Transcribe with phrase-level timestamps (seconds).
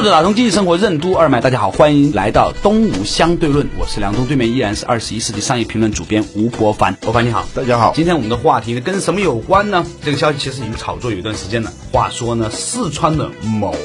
[0.00, 6.94] 坐着打通经济生活任督二脉，大家好，欢迎来到东吴相对论，我是梁东，对面依然是二十一世纪商业评论主编吴伯凡。
[7.02, 7.92] 伯凡你好，大家好。
[7.94, 9.84] 今天我们的话题呢跟什么有关呢？
[10.02, 11.70] 这个消息其实已经炒作有一段时间了。
[11.92, 13.76] 话说呢，四川的某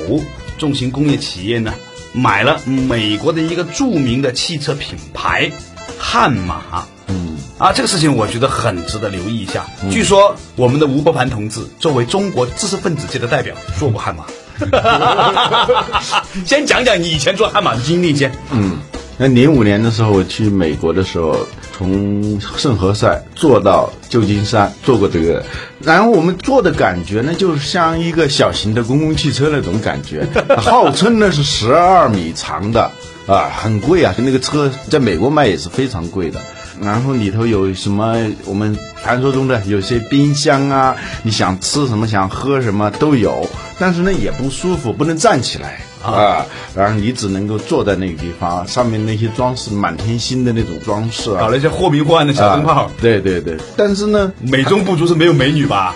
[0.58, 1.74] 重型工业企业呢，
[2.14, 5.52] 买了美国的一个著名的汽车品牌
[6.00, 6.86] 悍马。
[7.08, 9.66] 嗯，啊，这个事情我觉得很值得留意一下。
[9.92, 14.24] 据说我们的吴伯凡同志作为中国知识分子界的代表，坐过悍马。
[16.46, 18.32] 先讲讲你以前做悍马的经历先。
[18.52, 18.78] 嗯，
[19.18, 21.36] 那零五年的时候我去美国的时候，
[21.78, 25.44] 从圣何塞坐到旧金山，坐过这个，
[25.82, 32.92] 然后我们坐的感觉呢，就像一个小型的公共汽车那种感觉， 号称呢是十二米长的
[33.28, 36.40] 啊，很贵啊，那个车在美国卖也是非常贵的。
[36.82, 43.45] 然后里头有什么我们传说中的有些冰箱啊，你想吃什么想喝什么都有，
[43.80, 45.82] 但是呢也不舒服，不能站起来。
[46.06, 46.46] 啊，
[46.76, 52.92] 然后你只能够坐在那个地方，上面那些装饰满天星的那种装饰啊，搞了一些或明或暗的小灯泡。
[53.02, 55.96] 对对对，但是呢，美中不足是没有美女吧？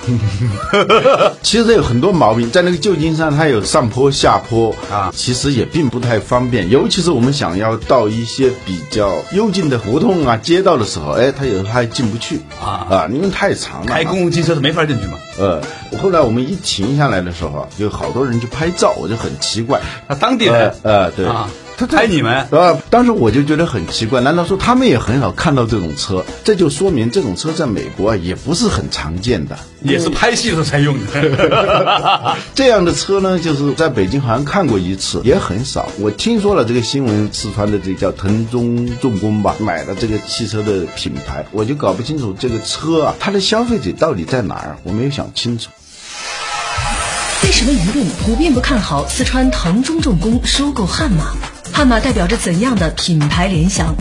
[1.43, 6.67] 其实有很多毛病，在那个旧金山，它有上坡下坡啊，其实也并不太方便。
[6.71, 13.85] 尤其是我们想要到一些比较幽静的胡同啊、街道的时候，哎，它有时候还进不去啊啊，因为太长了。
[13.85, 15.19] 开公共汽车是没法进去嘛。
[15.39, 15.61] 呃，
[15.97, 19.79] 后来我们一停下来的时候，就好多人去拍照，我就很奇怪。
[20.07, 21.47] 啊，当地人，呃，对，他
[21.87, 26.25] 拍你们，啊，当时我就觉得很奇怪，难道说他们也很少看到这种车？
[26.43, 32.37] 这就说明这种车在美国啊也不是很常见的，也是拍戏的时候才用的。
[32.55, 35.89] 这样的车呢，就是在北京好像看过一次，也很少。
[35.99, 45.69] 我听说了这个新闻，四川的这叫腾中重工吧，买了这个汽车的品牌，我就搞不清楚这个车啊，它的消费者到底在哪儿，我没有想清楚。
[47.41, 51.23] 为什么舆论普遍不看好四川腾中重工收购悍马？
[51.71, 53.95] 悍马代表着怎样的品牌联想？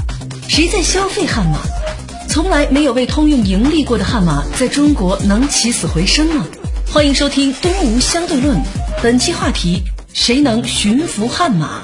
[0.49, 1.59] 谁在消费悍马？
[2.29, 6.45] 从来没有为通用盈利过的悍马，在中国能起死回生吗？
[6.93, 8.57] 欢迎收听《东吴相对论》，
[9.03, 11.83] 本期话题：谁能驯服悍马？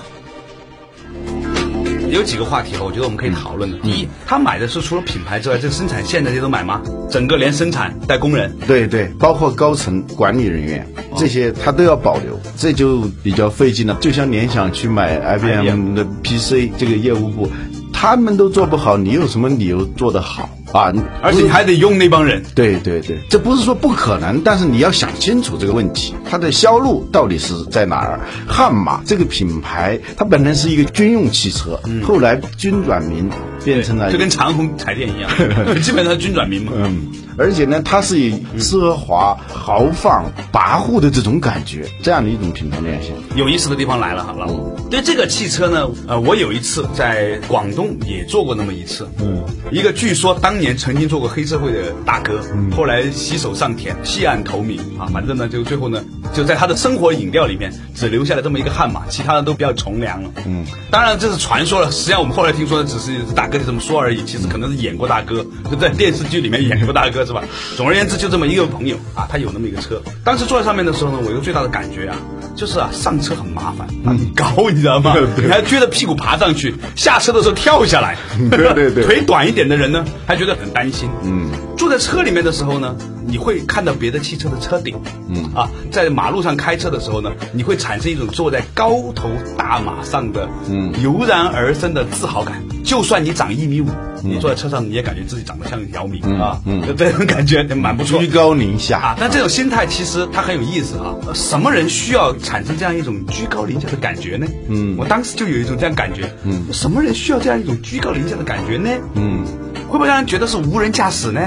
[2.14, 3.76] 有几个话题我觉得我们可以讨论的。
[3.78, 6.80] 第一，他买的是除了品牌之外，这个生产线那些都买吗？
[7.10, 8.56] 整个连生产带工人？
[8.68, 10.86] 对对，包括高层管理人员
[11.16, 13.98] 这些，他都要保留，这就比较费劲了。
[14.00, 17.50] 就像联想去买 IBM 的 PC 这个业务部，
[17.92, 20.48] 他们都做不好，你有什么理由做得好？
[20.74, 20.92] 啊，
[21.22, 22.42] 而且你还得用那帮人。
[22.54, 28.20] 对对对，这不是说不可能，但是你要想清楚这个问题，它的销路到底是在哪儿？
[28.48, 33.30] 悍马这个品牌，它本来是一个军用汽车，后来军转民
[33.64, 35.30] 变成了，就跟长虹彩电一样，
[35.80, 36.72] 基本上军转民嘛。
[36.74, 37.06] 嗯，
[37.38, 43.12] 而且呢，它是以奢华、豪放、跋扈的这种感觉，这样的一种品牌联想。
[43.34, 44.46] 有意思的地方来了，好了，
[44.90, 50.74] 对这个汽车呢，呃，我有一次在广东也坐过那么一次，嗯，一个据说当年。
[50.84, 52.40] 曾经做过黑社会的大哥，
[52.76, 60.30] 后来洗手上田，弃暗投明啊，反正呢，就最后呢，就在他的生活饮料里面只留下了这么一个悍马，其他的都比较从良了。
[60.44, 67.42] 嗯，当然这是传说了，实际上我们后来听说的只是大哥就这么说而已，其实可能是演过大哥，就在电视剧里面演过大哥是吧？
[67.76, 72.16] 总而言之，就这么一个朋友啊，他有那么一个车，当时坐在上面的时候呢，我一个最大的感觉啊，
[72.56, 75.14] 就是啊，上车很麻烦，很高，你知道吗？
[75.36, 78.16] 你还撅着屁股爬上去，下车的时候跳下来，
[78.50, 80.54] 对对对， 腿短一点的人呢，还觉得。
[80.54, 82.94] 很担心，嗯，坐在车里面的时候呢，
[83.34, 84.96] 你会看到别的汽车的车顶，
[85.28, 89.28] 嗯啊，在马路上开车的时候呢，你会产生一种坐在高头
[89.58, 92.62] 大马上的，嗯，油然而生的自豪感。
[92.84, 93.88] 就算你长一米五，
[94.22, 99.16] 你坐在车上，你也感觉自己长得像姚明啊，嗯，这种感觉蛮不错，居高临下啊。
[99.18, 101.16] 但这种心态其实它很有意思啊。
[101.34, 104.46] 什么人需要产生这样一种居高临下的感觉呢？
[104.68, 108.90] 嗯，我当时就有一种这样感觉，嗯，什么人需要这样一种居高临下的感觉呢？
[109.14, 109.44] 嗯。
[109.88, 111.40] 会不会让人觉得是无人驾驶呢？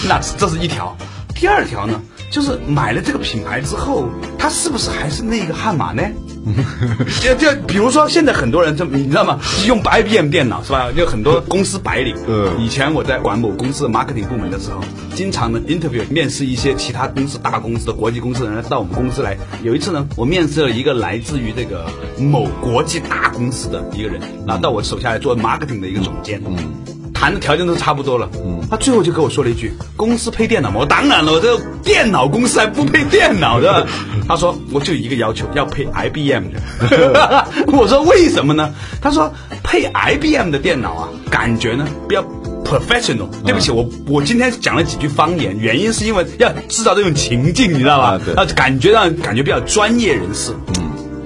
[0.08, 0.96] 那这是一条。
[1.34, 2.00] 第二条呢，
[2.30, 6.04] 就是买了这个品牌之后，它是不是还是那个悍马呢？
[7.22, 9.40] 就就比如说，现在很多人就你知道吗？
[9.68, 10.92] 用 IBM 电脑是吧？
[10.92, 12.16] 就很多公司白领。
[12.28, 14.82] 嗯以前我在管某公司的 marketing 部门的时候，
[15.14, 19.38] 经常呢 interview 面试一些其他公司、大公司的国际公司的人到我们公司来。
[19.64, 21.86] 有一次呢，我面试了一个来自于这个
[22.18, 26.42] 某国际大公司的一个人，然后到我手下来做 marketing 的一个总监。
[26.46, 27.01] 嗯。
[27.22, 33.86] 谈的条件都差不多了，嗯，他最后就跟我说了一句：“公司配电脑吗？”我当然了，我这个电脑公司还不配电脑的。
[34.28, 37.48] 他说：“我就一个要求，要配 IBM 的。
[37.72, 39.32] ”我说：“为什么呢？”他说
[39.62, 42.24] ：“配 IBM 的电脑啊，感觉呢比较
[42.66, 43.28] professional。
[43.46, 48.06] 对不起，我我今天讲了几句方言，原因是因为要制造这种情境，你知道吧？
[48.18, 50.56] 啊对啊，感觉让感觉比较专业人士。
[50.76, 50.81] 嗯。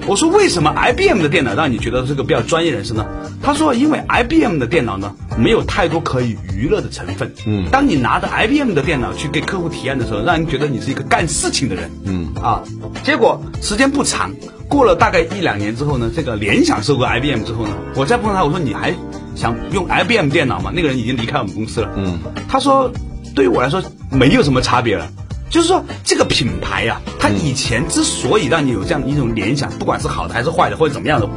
[0.06, 3.04] 我说为什么 IBM 的电脑让你觉得是个比较专业人士呢？
[3.42, 7.32] 他说，因为 IBM 的电脑呢，没有太多可以娱乐的成分。
[7.44, 11.90] 嗯，当你拿着 IBM 的电脑去给客户提案的时候，让人觉得你是一个干事情的人。
[12.04, 12.62] 嗯啊，
[13.02, 14.32] 结果时间不长，
[14.68, 18.94] 过了大概一两年之后呢，这个联想收购 IBM 之后呢，我再碰到他，我说你还
[19.34, 20.70] 想用 IBM 电脑吗？
[20.74, 21.90] 那个人已经离开我们公司了。
[21.96, 22.18] 嗯，
[22.48, 22.92] 他说
[23.34, 25.08] 对于我来说没有什么差别了。
[25.48, 31.28] 就是说，这个品牌呀、它以前之所以让你有这样一种联想，不管是好的还是坏的，或者怎么样的，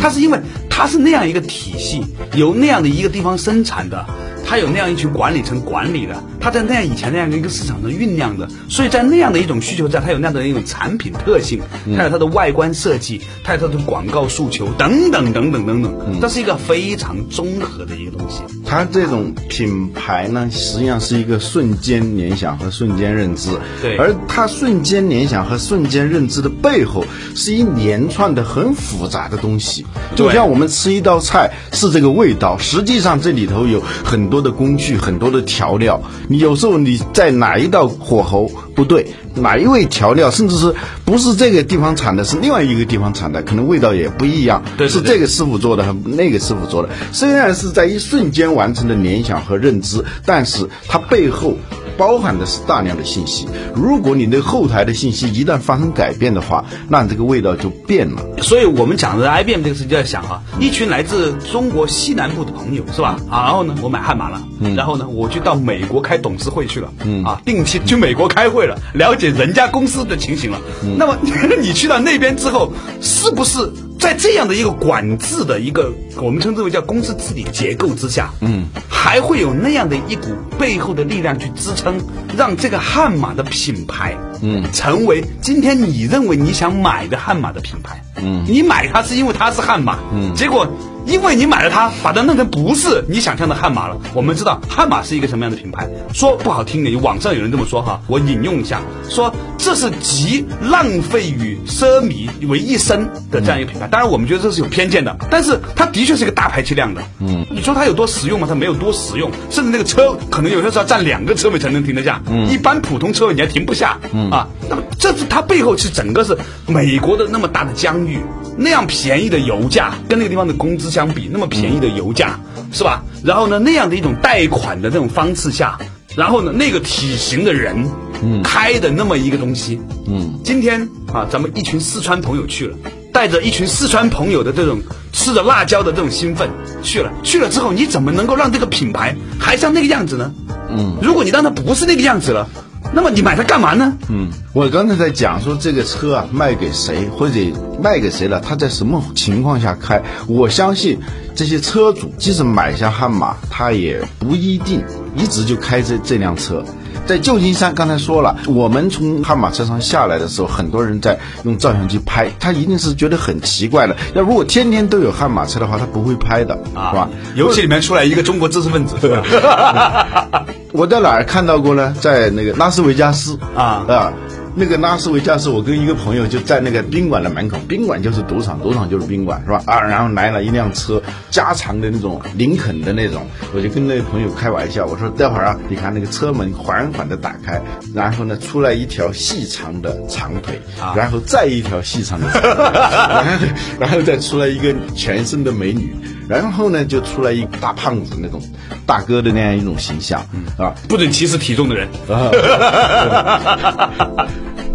[0.00, 0.40] 它是因为
[0.70, 2.02] 它是那样一个体系，
[2.34, 4.06] 由那样的一个地方生产的，
[4.46, 11.60] 它有那样一群管理层管理的，它在那样以前那样的一个市场上酝酿的，所以在那样的一种需求下，它有那样的一种产品特性，
[11.96, 18.42] 它有它的外观设计，它有它的广告诉求等等等等等等，这是一个非常综合的一个东西。
[18.64, 23.50] 它这种品牌呢，实际上是一个瞬间联想和瞬间认知。
[23.82, 27.04] 对而它瞬间联想和瞬间认知的背后，
[27.34, 29.84] 是一连串的很复杂的东西。
[30.14, 36.00] 就像我们吃一道菜是这个味道，实际上这里头有很多的工序，很多的调料。
[36.28, 40.74] 你有时候你在哪一道火候不对，哪一味调料，甚至是
[41.04, 44.62] 不是这个地方产的，是另外一个地方产的，可能味道也不一样。
[44.76, 51.56] 对对对是这个师傅做的和那个师傅做的，虽然是在一瞬间完成的联想和认知，但是它背后
[51.96, 53.46] 包含的是大量的信息。
[53.74, 58.22] 如果你的后台的信息一旦发生改变的话，那这个味道就变了。
[58.42, 63.18] 所以我们讲的 IBM 这个事情就在想哈，一群来自中国西南部的朋友是吧？
[63.30, 64.42] 啊，然后呢，我买悍马了，
[64.76, 66.92] 然后呢，我就到美国开董事会去了，
[67.24, 70.60] 啊，定期去美国开会了，了解人家公司的情形了。
[70.98, 71.16] 那么
[71.60, 73.72] 你去到那边之后，是不是？
[74.06, 82.00] 在这样的一个管制的一个我们称之为叫公司治理结构之下，嗯，还会有那样的一股背后的力量去支撑，
[82.36, 90.68] 让这个悍马的品牌，嗯，成为今天你认为你想买的悍马的品牌，嗯，你买它是因为它是悍马，嗯，结果
[91.06, 93.96] 因为你买了它，把它弄成不是你想象的悍马了。
[94.12, 103.86] 我们知道悍马是一个什么样的品牌，说不好听的，网上有人这么说哈，我引用一下，说这是集浪费与奢靡为一身的这样一个品牌。
[103.86, 107.00] 当然，我们觉得这是有偏见的，但是它的确是一个大排气量的。
[107.20, 108.46] 嗯，你说它有多实用吗？
[108.48, 114.48] 它没有多实用，甚至那个车可能有些时候要占两个车位才能停得下，嗯，一般普通车位你还停不下，嗯啊。
[114.68, 116.36] 那么这是它背后是整个是
[116.66, 118.18] 美国的那么大的疆域，
[118.56, 122.40] 那样便宜的油价，跟那个地方的工资相比，那么便宜的油价
[122.72, 123.02] 是吧？
[123.22, 125.78] 然后呢，那样的一种贷款的这种方式下，
[126.16, 127.86] 然后呢，那个体型的人，
[128.22, 132.74] 嗯，开的那么一个东西，嗯，今天啊，咱们一群四川朋友去了。
[133.12, 134.78] 带着一群四川朋友的这种
[135.12, 136.50] 吃着辣椒的这种兴奋
[136.82, 140.32] 去了，去了之后，你怎么能够让这个品牌还像那个样子呢？
[140.70, 142.48] 嗯，如果你让它不是那个样子了，
[142.92, 143.92] 那么你买它干嘛呢？
[144.08, 147.34] 嗯，我刚才在讲说这个车啊卖给谁或者
[147.82, 150.02] 卖给谁了，他在什么情况下开？
[150.26, 150.98] 我相信
[151.34, 154.82] 这些车主即使买下悍马，他也不一定
[155.14, 156.64] 一直就开这这辆车。
[157.04, 163.96] 在旧金山，刚才说了，我们从悍马车上下来的时候，很多人在用照相机拍，他一定是觉得很奇怪的。
[164.14, 167.08] 要如果天天都有悍马车的话，他不会拍的，啊是吧？
[167.36, 168.96] 游戏里面出来一个中国知识分子，
[170.76, 171.94] 我在哪儿看到过呢？
[172.00, 174.12] 在那个拉斯维加斯啊啊，
[174.54, 179.62] 那个拉斯维加斯，我跟一个朋友就在那个宾馆的门口，宾馆就是赌场，赌场就是宾馆，是吧？
[179.66, 187.60] 啊，然后来了一辆车，加长的那种林肯的那种，我就跟那个朋友开玩笑，我说待会儿啊，你看那个车门缓缓的打开，
[187.94, 190.60] 然后呢出来一条细长的长腿，
[190.94, 193.46] 然后再一条细长的长腿，然 后
[193.80, 195.96] 然后再出来一个全身的美女。
[196.28, 198.40] 然后呢，就出来一大胖子那种
[198.84, 200.20] 大哥的那样一种形象，
[200.58, 201.88] 啊，不准歧视体重的人。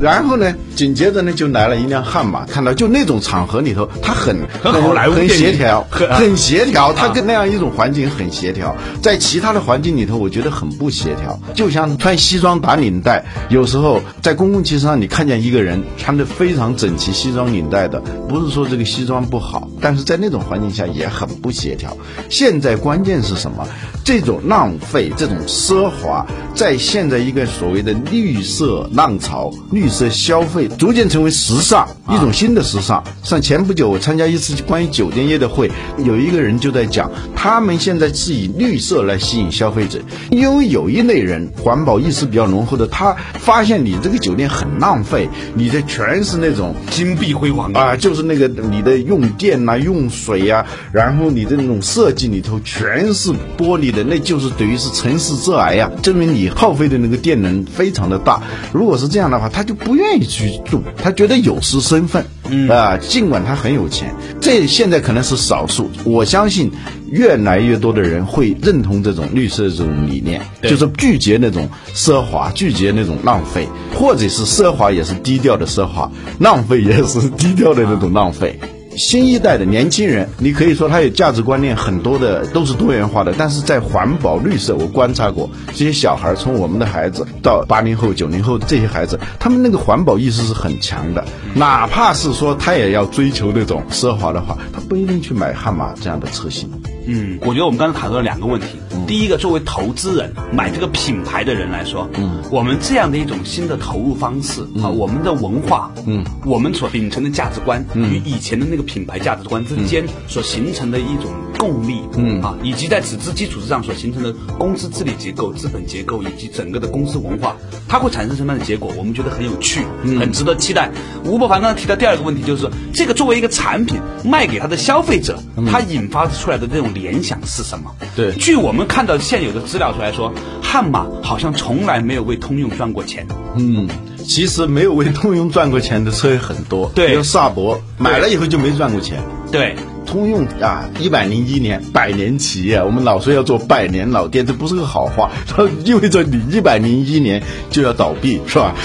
[0.01, 8.75] 然后呢，紧接着呢就来了一辆悍马，看到就那种场合里头，他 很很好莱坞很协调，很啊很协调，他跟那样一种环境很协调。
[9.01, 11.39] 在其他的环境里头，我觉得很不协调。
[11.53, 21.95] 就像穿西装打领带，有时候在公共汽车上，你看见一个人穿的非常整齐，西装领带的，不是说这个西装不好，但是在那种环境下也很不协调。
[22.27, 23.67] 现在关键是什么？
[24.03, 33.03] 这种浪费，这种奢华，在现在一个所谓的绿色浪潮、绿色消费逐渐成为时尚，一种新的时尚。
[33.21, 35.69] 像前不久我参加一次关于酒店业的会，
[35.99, 39.99] 有一个人就在讲，他们现在是以绿色来吸引消费者，
[40.31, 58.41] 因为有一类人环保意识比较浓厚的，他发现你这个酒店很浪费，你的全是那种金碧辉煌啊，就是那个你的用电呐、用水呀、然后你的那种设计里头全是玻璃的，那就是等于是城市致癌呀、证明你耗费的那个电能非常的大。
[58.71, 62.25] 如果是这样的话，他就不愿意去住，他觉得有失身份。
[62.53, 66.69] 嗯啊，尽管他很有钱，这现在可能是少数，我相信
[67.09, 78.59] 越来越多的人会认同这种绿色这种理念，就是拒绝那种奢华，拒绝那种浪费，或者是奢华也是低调的奢华，浪费也是低调的那种浪费。
[79.01, 83.33] 新一代的年轻人，你可以说他有价值观念很多的，都是多元化的。
[83.35, 91.25] 但是在环保绿色，我观察过这些小孩，从我们的孩子到八零后、九零后这些孩子，他们那个环保意识是很强的。
[91.55, 96.69] 哪怕是说他也要追求那种奢华的话，他不一定去买悍马这样的车型。
[97.05, 98.67] 嗯，我觉得我们刚才谈到了两个问题。
[99.07, 112.41] 第一个，作为投资人买这个品牌的人来说，嗯，我们这样的一种新的投入方式啊，我们的文化，嗯，我们所秉承的价值观与以前的那个品牌价值观之间所形成的一种共力，嗯。
[112.41, 118.93] 啊，以及在此之基础之上所形成的公司治理结构、资本结构以及整个的公司文化，它会产生什么样的结果？
[118.97, 120.89] 我们觉得很有趣，很值得期待。
[121.25, 125.37] 吴伯凡刚才提到第二个问题，就是这个作为一个产品卖给他的消费者，
[125.69, 127.95] 它引发出来的这种联想是什么？
[128.15, 133.27] 对据我们看到现有的资料出来说，悍马好像从来没有为通用赚过钱。
[133.55, 139.21] 嗯，其实没有为通用赚过钱的车也很多，对比如萨博买了以后就没赚过钱。
[139.51, 139.75] 对，
[140.11, 148.75] 通用啊，一百零一年百年企业，我们老说要做百年老店，这不是个好话，它意味着你一百零一年就要倒闭，是吧？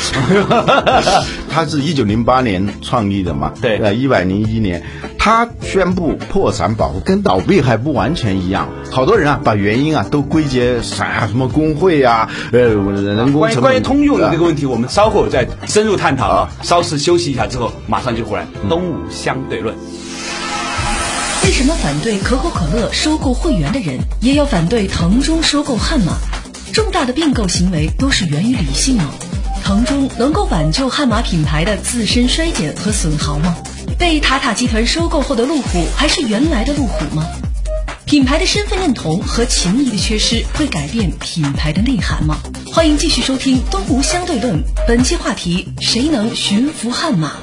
[1.51, 4.85] 它是一九零八年创立的嘛，对呃，一百零一年，
[5.19, 8.69] 它宣布破产保护，跟倒闭还不完全一样。
[8.93, 16.49] 好多人啊，把原因啊都归结啥什么工会啊，呃，人工关于成本关于通用的这个啊问题，我们稍后再深入探讨啊。
[16.63, 18.47] 稍事休息一下之后，马上就回来。
[18.69, 19.75] 东吴相对论。
[21.47, 26.15] 为什么反对可口可乐收购会员的人，也要反对腾中收购悍马？
[26.73, 29.15] 重大的并购行为都是源于理性吗？
[29.63, 33.55] 腾中能够挽救悍马品牌的自身衰减和损耗吗？
[33.97, 37.25] 被塔塔集团收购后的路虎还是原来的路虎吗？
[38.07, 42.39] 品牌的身份认同和情谊的缺失会改变品牌的内涵吗？
[42.73, 44.57] 欢迎继续收听《东吴相对论》，
[44.89, 47.35] 本期话题：谁能驯服悍马？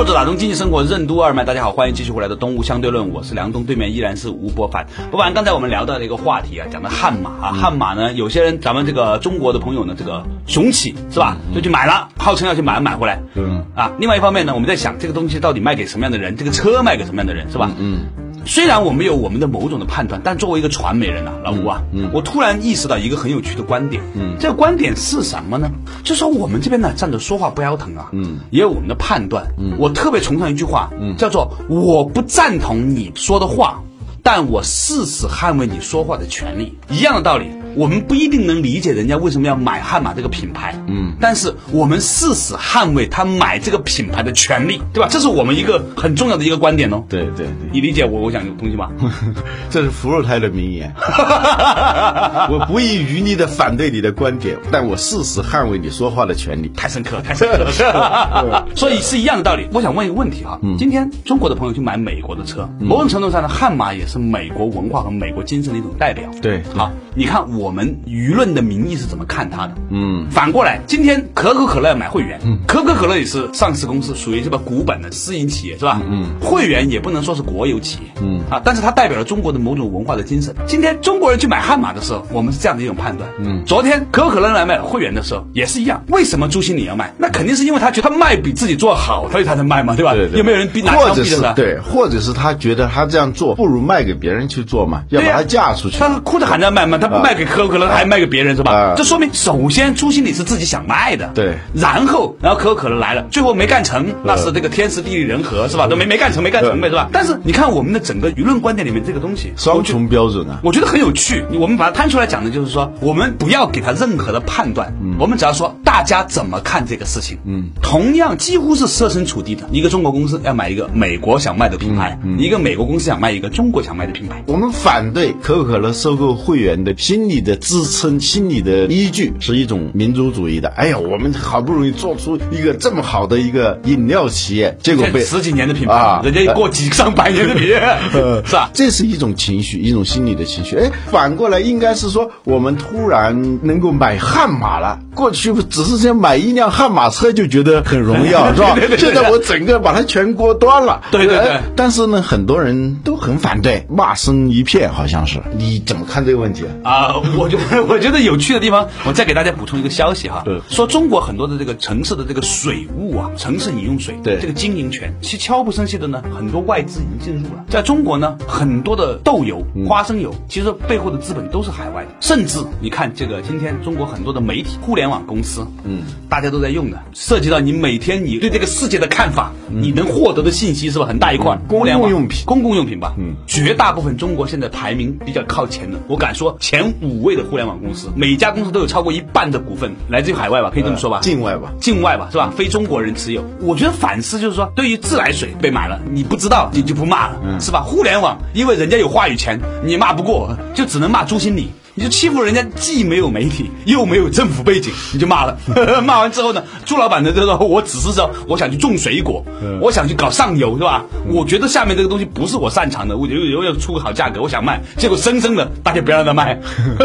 [0.00, 4.86] 作者打通经济生活任督二脉，大家好，欢迎继续回来的东吴相对论，我是梁东，对面依然是吴伯凡。
[5.10, 17.70] 伯凡，刚才我们聊到的一个话题啊，讲的悍马啊，悍马呢，有些人咱们这个中国的朋友呢，这个雄起是吧，就去买了，号称要去买买回来，嗯啊，另外一方面呢，我们在想这个东西到底卖给什么样的人，这个车卖给什么样的人是吧？
[17.78, 18.06] 嗯。
[18.46, 25.70] 虽然我们有我们的某种的判断，但作为一个传媒人啊，老吴啊，嗯我突然意识到一个很有趣的观点，嗯，这个观点是什么呢？
[26.02, 33.82] 就说我们这边呢站着说话不腰疼啊，嗯，也有我们的判断，嗯，我特别崇尚一句话，嗯，叫做我不赞同你说的话，
[34.22, 37.59] 但我誓死捍卫你说话的权利，一样的道理。
[37.74, 45.08] 我们不一定能理解人家为什么要买悍马这个品牌，嗯，但是我们誓死捍卫他买这个品牌的权利，对吧？
[45.10, 47.04] 这是我们一个很重要的一个观点哦。
[47.08, 47.46] 对对对。
[47.72, 48.90] 你理解我我讲的东西吗？
[49.70, 50.92] 这是伏尔泰的名言。
[52.50, 56.70] 我不遗余力的反对你的观点，但我誓死捍卫你说话的权利。
[56.76, 58.66] 太深刻，太深刻了。
[58.74, 59.68] 所以是一样的道理。
[59.72, 66.30] 我想问一个问题哈，今天中国的朋友去买美国的车，某种程度上呢，悍马也是美国文化和美国精神的一种代表。
[66.42, 69.74] 对好，你看我们舆论的民意是怎么看他的？
[69.90, 76.00] 嗯，反过来，今天可口可乐买会员，嗯可口可乐也是上市公司，属于这个股本的私营企业是吧？
[76.08, 80.54] 嗯，会员也不能说是国有企业，嗯啊，但是它代表了中国的某种文化的精神。
[80.66, 83.28] 今天中国人去买悍马的时候，我们是这样的一种判断。
[83.40, 86.04] 嗯，昨天可口可乐来买会员的时候也是一样。
[86.08, 87.12] 为什么朱经理要卖？
[87.18, 90.14] 那肯定是因为他觉得他卖比自己做好，所以他才卖嘛，对吧？
[90.14, 91.52] 对对有没有人逼拿枪逼着他？
[91.54, 95.98] 对，或者是他觉得他这样做不如卖给别人去做嘛，要把对呀它嫁出去。
[95.98, 98.94] 他哭着喊着卖卖他不卖给可口可乐，还卖给别人是吧啊？
[98.96, 105.86] 这说明首先朱经理是自己想卖的，对然后然后可口可乐来了，最后没干成，那是这个天时地利人和是吧？
[105.86, 107.08] 都没没干成，没干成呗是吧？
[107.12, 110.60] 但是你看我们的整个舆论观点里面这个东西，双重标准啊。
[110.62, 111.44] 我觉得很有趣。
[111.58, 117.38] 我们把它摊出来讲的，就是说，我们不要给他任何的判断，我们只要说大家怎么看这个事情。
[117.44, 124.42] 嗯，同样几乎是设身处地的，一个中国公司要买一个美国想卖的品牌，一个美国公司想卖一个中国想卖的品牌。
[124.46, 130.68] 我们反对可口可乐收购会员的心理的支撑、心理的依据是一种民族主义的。
[130.68, 138.00] 哎呀，我们好不容易做出一个这么好的一个饮料企业，结果被十几年的品牌，啊人家过几上百年的品牌，
[138.44, 138.70] 是吧？
[138.74, 140.76] 这是一种情绪，一种心理的情绪。
[140.76, 144.98] 哎，反过来应该是说，我们突然能够买悍马了。
[145.14, 148.74] 过去只是想买一辆悍马车就觉得很荣耀， 是吧？
[148.74, 151.02] 对对对对现在我整个把它全锅端了。
[151.10, 155.40] 对对对哎但是呢，很多人都很反对，骂声一片，好像是。
[155.56, 156.79] 你怎么看这个问题啊？
[156.82, 167.64] 啊、我觉得 我觉得有趣的地方，我再给大家补充一个消息哈，对说中国很多的这个城市的这个水务啊，城市饮用水，对这个经营权，其悄不声息的呢，很多外资已经进入了。
[167.68, 191.18] 在中国呢，很多的豆油、花生油，其实背后的资本都是海外的，甚至你看这个今天中国很多的媒体、互联网公司，嗯，大家都在用的，涉及到你每天你对这个世界的看法，你能获得的信息是吧，很大一块，公共用品公共用品吧，嗯，绝大部分中国现在排名比较靠前的，我敢说前五位的互联网公司，每家公司都有超过一半的股份来自于海外吧，可以这么说吧？
[191.20, 191.72] 境外吧。
[191.80, 192.52] 境外吧，是吧？
[192.56, 193.44] 非中国人持有。
[193.60, 197.82] 我觉得反思就是说，对于自来水被买了，你不知道你就不骂了，是吧？
[197.82, 201.70] 互联网，因为人家有话语权，你骂不过，就只能骂朱经理。
[202.00, 205.58] 你就欺负人家，既没有媒体，又没有政府背景，你就骂了。
[206.02, 209.44] 骂完之后呢，朱老板呢就说：“我只是说我想去种水果，
[209.82, 211.04] 我想去搞上游，是吧？
[211.28, 216.58] 我觉得下面这个东西不是我擅长的，我有有要出个好价格，我想卖，结果生生的大家不让他卖，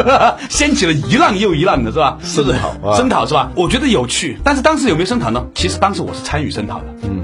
[0.50, 2.18] 掀起了一浪又一浪的，是吧？
[2.24, 2.58] 是不是
[2.96, 3.52] 声讨是吧？
[3.54, 5.46] 我觉得有趣，但是当时有没有声讨呢？
[5.56, 6.86] 其实当时我是参与声讨的。
[7.04, 7.22] 嗯，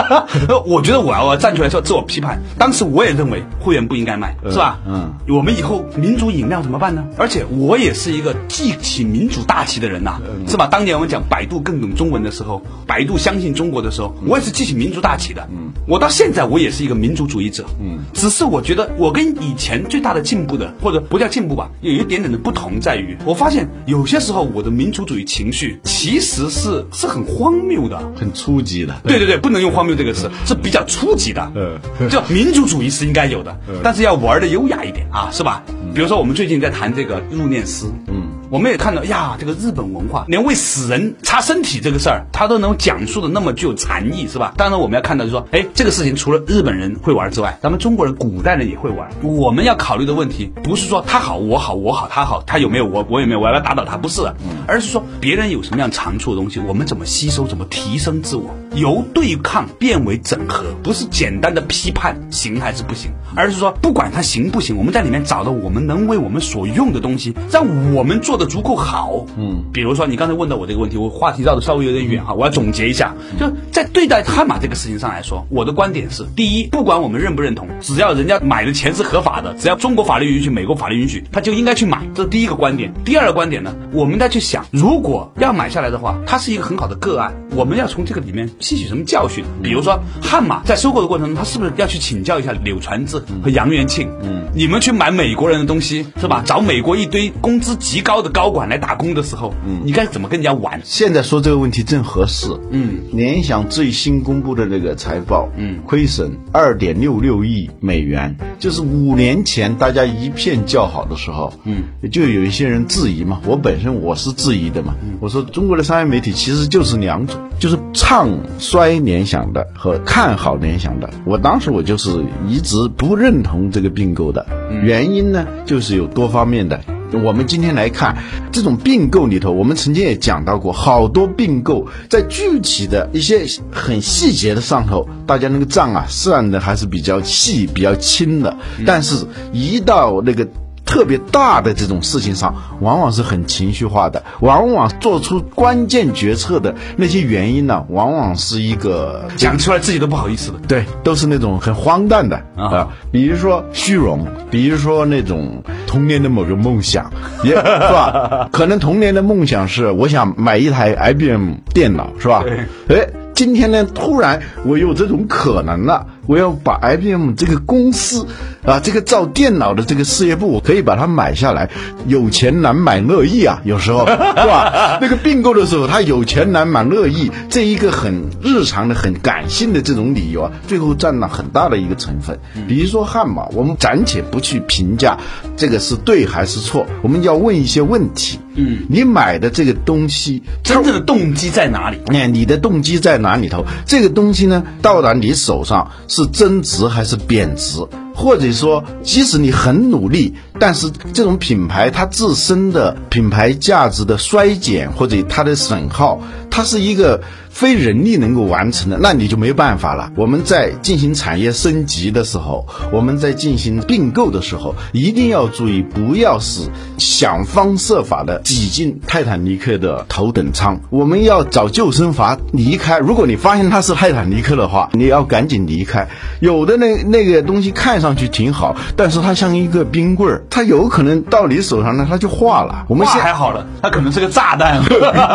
[0.64, 2.40] 我觉得我要我要站出来说自我批判。
[2.58, 4.78] 当时我也认为会员不应该卖，是吧？
[4.88, 7.01] 嗯，我们以后民族饮料怎么办呢？
[7.16, 10.66] 而且我也是一个记起民族大旗的人呐、是吧？
[10.66, 15.48] 当年我们讲百度更懂中文的时候，百度相信中国的时候，我也是记起民族大旗的。
[15.52, 17.64] 嗯，我到现在我也是一个民族主义者。
[17.80, 27.98] 嗯，只是我觉得我跟以前最大的进步的，或者不叫进步吧，有一点点的不同在于，我发现有些时候我的民族主义情绪其实是是很荒谬的。
[28.16, 28.94] 很初级的。
[29.04, 31.52] 对对对，不能用荒谬这个词，是比较初级的。
[31.54, 35.62] 嗯就民族主义是应该有的，但是要玩的优雅一点啊，是吧？
[35.94, 44.52] 比如说我们最近在谈谈这个入殓师，嗯，我们也看到呀，这个日本文化，连为死人擦身体这个事儿，他都能讲述的那么具有禅意，是吧？
[44.58, 49.08] 当然我们要看到就说，哎，这个事情除了日本人会玩之外，咱们中国人古代人也会玩。
[49.22, 54.20] 我们要考虑的问题不是说他好我好我好他好，他有没有我我有没有我要打倒他，不是，
[54.66, 69.24] 而是说别人有什么样长处的东西，我们怎么吸收，怎么提升自我，由对抗变为整合，不是简单的批判行还是不行，而是说不管他行不行，我们在里面找到我们能为我们所用的东西，让我们做的足够好。
[69.36, 82.92] 嗯，比如说你刚才问到我这个问题，我话题绕的稍微有点远哈，我要总结一下，就在对待悍马这个事情上来说，我的观点是：第一，不管我们认不认同，只要人家买的钱是合法的，只要中国法律允许，美国法律允许，他就应该去买，这是第一个观点。
[83.04, 89.44] 第二个观点呢，我们再去想，如果要买下来的话，它是一个很好的个案，我们要从这个里面吸取什么教训？
[89.62, 94.08] 比如说悍马在收购的过程中，他是不是要去请教一下柳传志和杨元庆？
[94.22, 96.42] 嗯，你们去买美国人的东西是吧？
[96.44, 100.80] 找美国一堆工资极高的高管来打工的时候，嗯，你该怎么跟人家玩？
[100.84, 102.48] 现在说这个问题正合适。
[102.70, 113.40] 嗯，联想最新公布的这个财报，嗯亏损二点六六亿美元，就是五年前大家一片叫好的时候，嗯，就有一些人质疑嘛。
[113.46, 121.10] 我本身我是质疑的嘛，嗯我说中国的商业媒体其实就是两种，就是唱衰联想的和看好联想的。
[121.24, 124.46] 我当时我就是一直不认同这个并购的，
[124.82, 126.80] 原因呢就是有多方面的。
[127.12, 128.16] 我们今天来看
[128.50, 140.48] 这种并购里头，我们曾经也讲到过，好多并购在具体的一些很细节的上头，大家那个账啊算的还是比较细、比较轻的，但是一到那个。
[140.92, 150.58] 特别大的这种事情上，往往是很情绪化的，往往做出关键决策的那些原因呢，往往是一个讲出来自己都不好意思的。
[150.68, 157.10] 对，都是那种很荒诞的啊啊，比如说虚荣，比如说那种童年的某个梦想，
[157.42, 158.48] 也是吧？
[158.52, 162.44] 可能童年的梦想是我想买一台 IBM 电脑，是吧？
[162.90, 168.26] 哎，今天呢，突然我有这种可能了，我要把 IBM 这个公司
[168.64, 171.68] 啊，这个造电脑的这个事业部，我可以把它买下来。
[172.06, 174.98] 有钱难买乐意啊， 有时候是吧？
[175.02, 182.38] 那个并购的时候，他有钱难买乐意，这一个很日常的、很感性的这种理由啊，最后占了很大的一个成分。
[182.68, 185.18] 比如说汉马，我们暂且不去评价
[185.56, 188.38] 这个是对还是错，我们要问一些问题。
[188.54, 191.98] 嗯，你买的这个东西，真正的动机在哪里？
[192.08, 193.64] 哎，你的动机在哪里头？
[193.86, 197.78] 这个东西呢，到达你手上是增值还是贬值？
[198.14, 206.20] 或者说，即使你很努力，但是这种品牌它自身的品牌价值的衰减或者它的损耗，
[206.52, 207.20] 它是一个。
[207.52, 210.10] 非人力能够完成的，那你就没办法了。
[210.16, 216.62] 我们在进行产业升级的时候，我们在进行并购的时候，一定要注意，不要是
[216.96, 220.80] 想方设法的挤进泰坦尼克的头等舱。
[220.88, 222.98] 我们要找救生筏离开。
[222.98, 226.08] 如果你发现它是泰坦尼克的话，你要赶紧离开。
[226.40, 232.86] 有的那那个东西看上去挺好，但是它像一个冰棍儿，它有可能到你手上呢，它就化了。
[232.88, 234.82] 我们现还好了，它可能是个炸弹。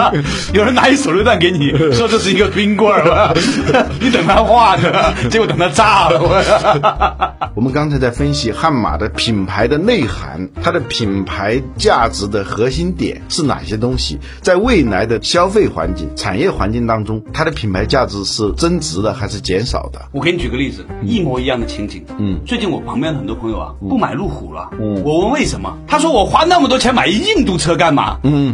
[0.51, 2.05] 有人拿一手榴弹给你说。
[2.05, 3.33] 这是一个冰棍儿，
[4.01, 7.37] 你等它化呢， 结果等它炸了。
[7.55, 14.19] 我们刚才在分析悍马的品牌的内涵，它的品牌价值的核心点是哪些东西？
[14.41, 20.01] 在未来的消费环境、产业环境当中，它的品牌价值是增值的还是减少的？
[20.11, 22.03] 我给你举个例子，一模一样的情景。
[22.19, 24.71] 嗯，最近我旁边的很多朋友啊，不买路虎了。
[24.73, 28.17] 嗯，我问为什么，他说我花那么多钱买印度车干嘛？
[28.23, 28.53] 嗯。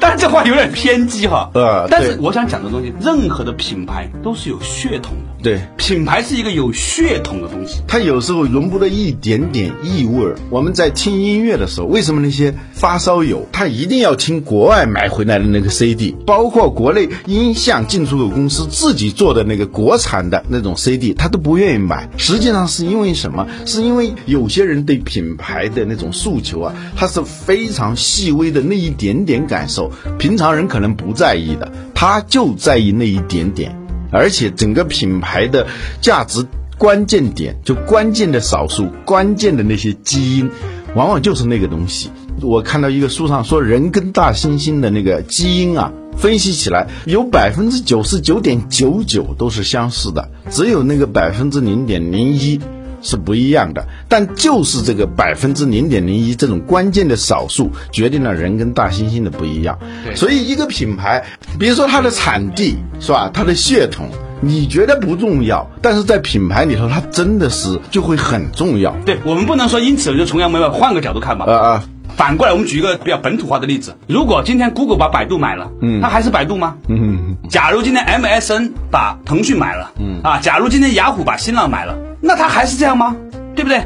[0.00, 5.42] 但是这话有点偏激哈，呃，但是我想讲的东西，任何的品牌都是有血统的。
[5.42, 10.32] 对，品牌是一个有血统的东西，它有时候容不得一点点异味。
[10.50, 22.08] 我们在听音乐的时候，为什么那些发烧友他一定要听国外买回来的那个 CD，包括国内音像进出口公司自己做的那个国产的那种 CD，他都不愿意买。
[22.16, 23.46] 实际上是因为什么？
[23.66, 33.76] 是因为有些人对品牌的那种诉求啊，他是非常细微的那一点点感受，平常人可能不在意的，他就在意那一点点。
[34.10, 35.66] 而且整个品牌的
[36.00, 40.50] 价值关键点，就关键的少数、关键的那些基因，
[40.94, 42.10] 往往就是那个东西。
[42.40, 52.60] 我看到一个书上说，人跟大猩猩的那个基因啊，分析起来有百分之九十九点九九都是相似的，只有那个百分之零点零一。
[53.02, 59.78] 是不一样的，但就是这个百分之零点零一这种关键的少数，决定了人跟大猩猩的不一样。
[60.14, 61.24] 所以一个品牌，
[61.58, 64.08] 比如说它的产地是吧，它的血统，
[64.40, 68.96] 你觉得不重要，但是在品牌里头，它真的是就会很重要。
[69.04, 71.44] 对我们不能说因此就崇洋媚外，换个角度看吧。
[71.46, 71.84] 啊啊。
[72.16, 76.76] 反过来，我们举一个比较本土化的例子：如果今天 Google 把百度买了，嗯，它还是百度吗？
[76.88, 77.36] 嗯。
[77.48, 81.96] 假如今天 MSN 把腾讯买了，嗯啊，假如今天雅虎把新浪买了。
[82.20, 83.16] 那它还是这样吗？
[83.54, 83.82] 对不对？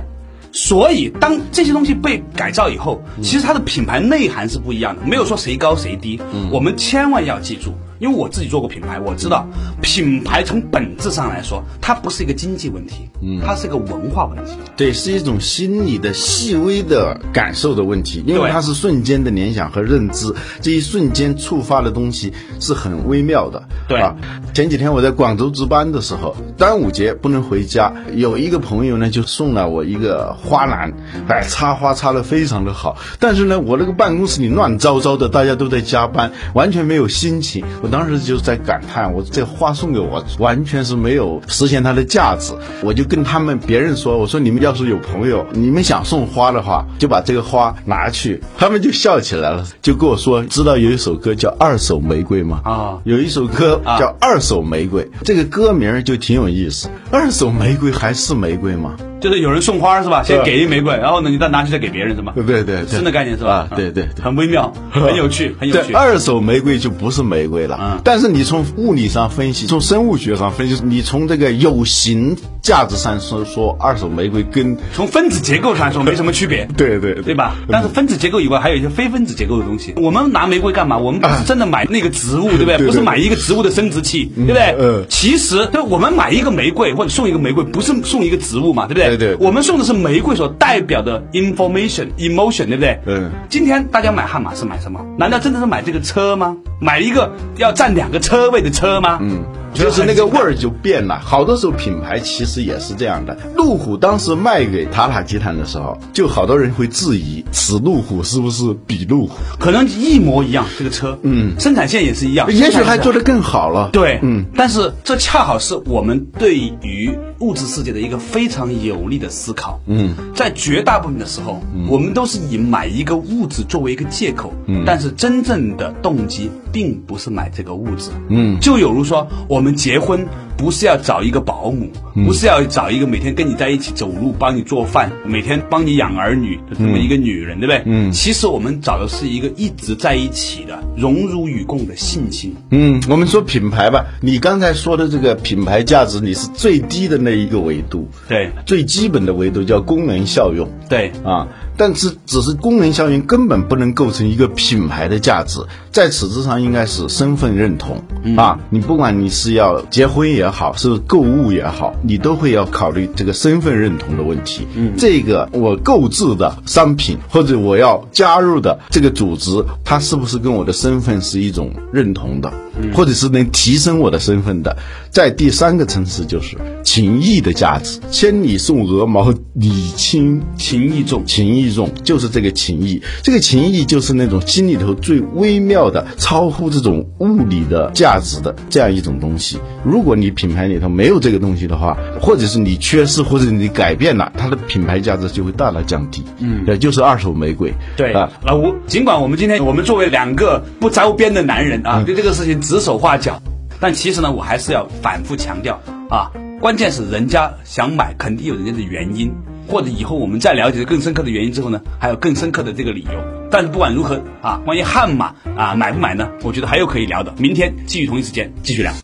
[0.52, 6.20] 所以当这些东西被改造以后，其实它的品牌内涵是不一样的，没有说谁高谁低。
[6.50, 7.74] 我们千万要记住。
[7.98, 9.46] 因为我自己做过品牌，我知道
[9.80, 14.52] 品牌从本质上来说，它不是一个经济问题，嗯，它是一个文化问题。
[14.76, 23.62] 对，是一种心理的细微的感受的问题，因为它是瞬间的联想和认知，这一瞬间触发的东西是很微妙的。
[23.88, 24.14] 对啊，
[24.52, 30.92] 前几天我在广州值班的时候，端午节不能回家，有一个朋友呢就送了我一个花篮，
[31.28, 37.64] 哎，插花插的非常的好，但是呢，我那个办公室里乱糟糟的，大家都在加班，完全没有心情。
[37.86, 42.52] 我当时就在感叹，我这花送给我完全是没有实现它的价值。
[42.82, 48.42] 我就跟他们别人说，我说你们要是有朋友，你们想送花的话，就把这个花拿去。
[48.58, 52.60] 他们就笑起来了，就跟我说，知道有一首歌叫《二手玫瑰》吗？
[52.64, 56.90] 啊，有一首歌叫《二手玫瑰》，这个歌名就挺有意思。
[57.12, 58.96] 二手玫瑰还是玫瑰吗？
[59.20, 60.22] 就是有人送花是吧？
[60.22, 62.32] 先给一玫瑰，然后呢，你再拿去再给别人是吗？
[62.34, 63.68] 对对对，新的概念是吧？
[63.74, 65.92] 对对，很微妙，很有趣，很有趣。
[65.92, 67.78] 二手玫瑰就不是玫瑰了。
[67.80, 68.00] 嗯。
[68.04, 76.68] 但是你从物理上分析，从生物学上分析，你从这个有形价值上说，说二手玫瑰跟从分子结构上说 没什么区别。
[76.76, 77.54] 对对对吧？
[77.70, 79.94] 但是分子结构以外，还有一些非分子结构的东西。
[79.96, 80.98] 我们拿玫瑰干嘛？
[80.98, 82.78] 我们不是真的买那个植物，对不 对？
[82.78, 84.76] 不是买一个植物的生殖器，对不对？
[84.78, 85.06] 嗯。
[85.08, 89.16] 其实，就我们买一个玫瑰或者送一个玫瑰，不是送一个植物嘛，对不对？
[89.16, 89.36] 对对。
[89.40, 89.86] 我们送的。
[89.86, 92.98] 是玫瑰所代表的 information emotion，对不对？
[93.06, 93.30] 嗯。
[93.48, 95.00] 今天大家买悍马是买什么？
[95.16, 96.56] 难道真的是买这个车吗？
[96.80, 99.20] 买一个要占两个车位的车吗？
[99.22, 99.44] 嗯。
[99.84, 101.18] 就是那个味儿就变了。
[101.18, 103.36] 好多时候品牌其实也是这样的。
[103.56, 113.90] 路虎当时卖给塔塔集团的时候，就好多人会质疑此路虎是不是彼路虎，可能一模一样，这个车，嗯，生产线也是一样，也许还做得更好了。
[113.92, 119.80] 对，嗯，但是这恰好是我们对于物质世界的一个非常有力的思考。
[119.86, 128.10] 嗯，在绝大部分的时候，我们都是以买一个物质作为一个借口，嗯，但是真正的动机并不是买这个物质。
[128.28, 130.24] 嗯，就有如说，我们我们结婚
[130.56, 131.90] 不是要找一个保姆，
[132.24, 137.82] 不是要找一个每天跟你在一起走路、帮你做饭、每天帮你养儿女的这么一个女人，对不对？
[137.84, 142.54] 嗯，其实我们找的是一个一直在一起的、荣辱与共的信心。
[142.70, 150.68] 嗯，我们说品牌吧，你刚才说的这个品牌价值，你是最低的那一个维度，对最基本的维度叫功能效用。
[150.88, 158.02] 对，啊，但是只是功能效应根本不能构成一个品牌的价值，在此之上应该是身份认同、
[158.36, 158.58] 啊。
[158.70, 164.66] 你不管你是要结婚也好，是购物也好，你都会要考虑这个身份认同的问题。
[164.74, 172.52] 嗯，这个我购置的商品或者我要加入的这个组织，它是不是跟我的身份是一种认同的，
[172.94, 174.76] 或者是能提升我的身份的？
[175.10, 181.24] 在第三个层次就是情谊的价值，千里送鹅毛，礼轻情意重。
[181.26, 183.02] 情意重，就是这个情谊。
[183.22, 189.58] 这个情谊就是那种心里头最微妙的、超乎这种物理的价值的这样一种东西。
[189.84, 196.22] 如果你品牌里头没有这个东西的话，或者是你缺失，或者你改变了，它的品牌价值就会大大降低。
[196.38, 197.72] 嗯，也就是二手玫瑰。
[197.96, 203.40] 对啊，老吴，尽管我们今天我们作为两个不着边的男人啊，对这个事情指手画脚，
[203.78, 209.32] 但其实呢，我还是要反复强调啊，关键是人家想买，肯定有人家的原因，
[209.68, 213.24] 或者以后我们再了解更深刻的原因之后呢，还有更深刻的这个理由。
[213.52, 217.32] 但是不管如何啊，关于悍马啊买不买呢，我觉得还有可以聊的。
[217.38, 218.92] 明天继续同一时间继续聊。